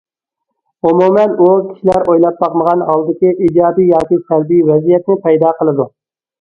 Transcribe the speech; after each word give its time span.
ئومۇمەن، 0.91 1.35
ئۇ، 1.37 1.49
كىشىلەر 1.67 2.09
ئويلاپ 2.15 2.41
باقمىغان 2.45 2.83
ھالدىكى 2.89 3.35
ئىجابىي 3.35 3.95
ياكى 3.95 4.21
سەلبىي 4.27 4.67
ۋەزىيەتنى 4.73 5.23
پەيدا 5.31 5.57
قىلىدۇ. 5.63 5.91